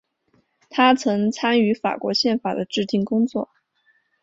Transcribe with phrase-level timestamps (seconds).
[0.67, 3.51] 他曾参与法国宪法的制订工作。